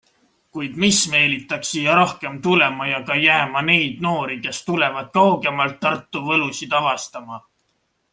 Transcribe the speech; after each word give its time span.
Kuid 0.57 0.77
mis 0.83 0.99
meelitaks 1.15 1.73
siia 1.73 1.97
rohkem 1.99 2.39
tulema 2.47 2.87
ja 2.91 3.01
ka 3.09 3.17
jääma 3.23 3.63
neid 3.67 4.01
noori, 4.07 4.39
kes 4.47 4.63
tulevad 4.71 5.13
kaugemalt 5.19 5.77
Tartu 5.87 6.25
võlusid 6.31 6.75
avastama? 6.81 7.39